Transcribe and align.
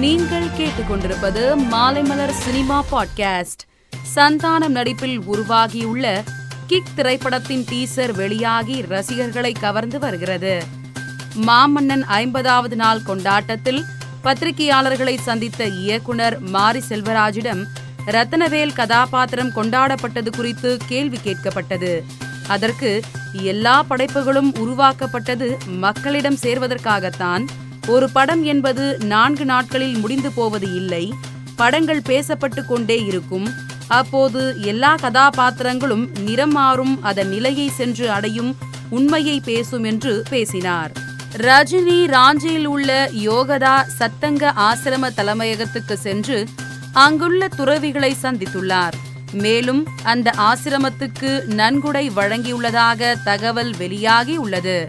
நீங்கள் 0.00 0.46
கேட்டுக்கொண்டிருப்பது 0.46 1.56
Maalaimalar 1.70 2.30
cinema 2.30 2.84
podcast. 2.92 3.62
Santhanam 4.14 4.68
நடிப்பில் 4.68 5.24
உருவாகியுள்ள 5.24 6.24
கிக் 6.66 6.96
திரைப்படத்தின் 6.96 7.64
டீசர் 7.64 8.12
வெளியாகி 8.12 8.82
ரசிகர்களை 8.82 9.52
கவர்ந்து 9.52 9.98
வருகிறது. 9.98 10.64
மாமன்னன் 11.46 12.02
ஐம்பதாவது 12.06 12.76
நாள் 12.76 13.02
கொண்டாட்டத்தில் 13.02 13.84
பத்திரிகையாளர்களை 14.24 15.18
சந்தித்த 15.18 15.66
இயக்குனர் 15.66 16.38
மாரி 16.38 16.82
செல்வராஜிடம் 16.88 17.64
ரத்னவேல் 18.06 18.72
கதாபாத்திரம் 18.72 19.52
கொண்டாடப்பட்டது 19.54 20.30
குறித்து 20.36 20.78
கேள்வி 20.88 21.18
கேட்கப்பட்டது. 21.24 22.02
அதற்கு 22.46 23.00
எல்லா 23.32 23.82
படைப்புகளும் 23.82 24.54
உருவாக்கப்பட்டது 24.58 25.58
மக்களிடம் 25.66 26.38
சேர்வதற்காகத்தான் 26.42 27.46
ஒரு 27.86 28.10
படம் 28.10 28.44
என்பது 28.44 28.98
நான்கு 28.98 29.44
நாட்களில் 29.44 29.96
முடிந்து 29.96 30.32
போவது 30.32 30.74
இல்லை 30.74 31.14
படங்கள் 31.56 32.00
பேசப்பட்டு 32.00 32.64
கொண்டே 32.66 33.04
இருக்கும். 33.04 33.48
அப்போது 33.88 34.54
எல்லா 34.60 34.94
கதாபாத்திரங்களும் 34.94 36.20
நிறம் 36.20 36.50
மாறும் 36.50 37.02
அதன் 37.02 37.28
நிலையை 37.28 37.68
சென்று 37.68 38.10
அடையும் 38.10 38.56
உண்மையை 38.90 39.40
பேசும் 39.40 39.84
என்று 39.84 40.22
பேசினார். 40.30 40.92
ரஜினி 41.36 42.06
ராஞ்சியில் 42.06 42.64
உள்ள 42.64 43.10
யோகதா 43.24 43.82
சத்தங்க 43.82 44.52
ஆசிரம 44.56 45.10
தலைமையகத்துக்கு 45.16 45.92
சென்று 45.92 46.46
அங்குள்ள 46.92 47.48
துறவிகளை 47.48 48.16
சந்தித்துள்ளார். 48.22 48.92
மேலும் 49.32 49.86
அந்த 50.02 50.32
ஆசிரமத்துக்கு 50.38 51.44
நன்கொடை 51.44 52.10
வழங்கியுள்ளதாக 52.10 53.14
தகவல் 53.24 53.76
வெளியாகி 53.76 54.36
உள்ளது. 54.36 54.88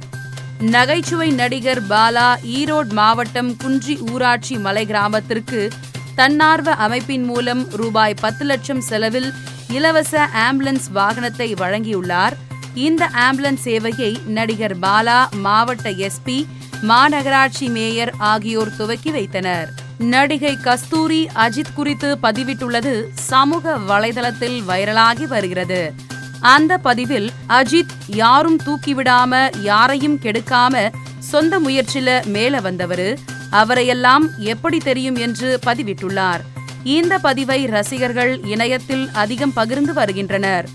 நகைச்சுவை 0.61 1.31
நடிகர் 1.31 1.87
பாலா 1.87 2.35
ஈரோடு 2.43 2.93
மாவட்டம் 2.93 3.57
குன்றி 3.57 3.97
ஊராட்சி 4.11 4.57
மலை 4.57 4.85
கிராமத்திற்கு 4.85 5.69
தன்னார்வ 6.15 6.71
அமைப்பின் 6.71 7.23
மூலம் 7.23 7.69
ரூபாய் 7.69 8.13
பத்து 8.13 8.45
லட்சம் 8.45 8.81
செலவில் 8.81 9.33
இலவச 9.69 10.29
ஆம்புலன்ஸ் 10.33 10.87
வாகனத்தை 10.93 11.53
வழங்கியுள்ளார். 11.53 12.31
இந்த 12.73 13.09
ஆம்புலன்ஸ் 13.13 13.63
சேவையை 13.63 14.25
நடிகர் 14.25 14.79
பாலா 14.79 15.29
மாவட்ட 15.31 15.89
எஸ்பி 15.89 16.45
மாநகராட்சி 16.81 17.69
மேயர் 17.69 18.13
ஆகியோர் 18.17 18.75
துவக்கி 18.75 19.11
வைத்தனர். 19.11 19.69
நடிகை 19.97 20.57
கஸ்தூரி 20.57 21.27
அஜித் 21.35 21.73
குறித்து 21.75 22.17
பதிவிட்டுள்ளது 22.23 23.05
சமூக 23.13 23.77
வலைதளத்தில் 23.77 24.61
வைரலாகி 24.67 25.27
வருகிறது. 25.27 25.93
அந்த 26.41 26.77
பதிவில் 26.77 27.31
அஜித் 27.47 27.93
யாரும் 28.07 28.59
தூக்கிவிடாம 28.65 29.49
யாரையும் 29.61 30.19
கெடுக்காம 30.19 30.89
சொந்த 31.19 31.59
முயற்சியில 31.59 32.25
மேல 32.25 32.59
வந்தவரு. 32.59 33.17
அவரையெல்லாம் 33.51 34.25
எப்படி 34.37 34.77
தெரியும் 34.77 35.15
என்று 35.15 35.59
பதிவிட்டுள்ளார். 35.65 36.41
இந்த 36.83 37.19
பதிவை 37.19 37.65
ரசிகர்கள் 37.65 38.43
இணையத்தில் 38.43 39.09
அதிகம் 39.13 39.53
பகிர்ந்து 39.53 39.93
வருகின்றனர். 39.93 40.67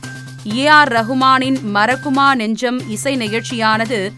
ஏ 0.57 0.67
ஆர் 0.67 0.93
ரஹ்மானின் 0.93 1.59
மரக்குமா 1.75 2.35
நெஞ்சம் 2.35 2.89
இசை 2.89 3.17
நிகழ்ச்சியானது 3.17 4.13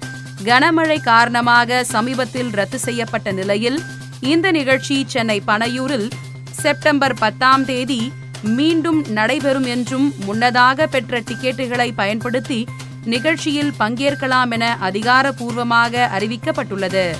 கனமழை 0.45 1.01
காரணமாக 1.03 1.85
சமீபத்தில் 1.85 2.51
ரத்து 2.51 2.79
செய்யப்பட்ட 2.79 3.33
நிலையில் 3.33 3.81
இந்த 4.21 4.51
நிகழ்ச்சி 4.51 5.05
சென்னை 5.07 5.43
பனையூரில் 5.47 6.11
செப்டம்பர் 6.51 7.15
பத்தாம் 7.15 7.65
தேதி 7.65 8.13
மீண்டும் 8.42 9.05
நடைபெறும் 9.08 9.64
என்றும் 9.64 10.14
முன்னதாக 10.25 10.86
பெற்ற 10.86 11.20
டிக்கெட்டுகளை 11.20 11.92
பயன்படுத்தி 11.97 12.67
நிகழ்ச்சியில் 13.05 13.72
பங்கேற்கலாம் 13.78 14.50
என 14.50 14.77
அதிகாரப்பூர்வமாக 14.80 16.11
அறிவிக்கப்பட்டுள்ளது. 16.19 17.17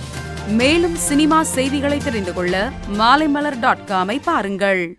மேலும் 0.49 0.95
சினிமா 0.95 1.43
செய்திகளை 1.43 1.99
தெரிந்து 1.99 2.33
கொள்ள 2.33 2.71
மாலைமலர் 2.99 3.61
டாட் 3.61 3.79
காமை 3.87 4.21
பாருங்கள். 4.25 4.99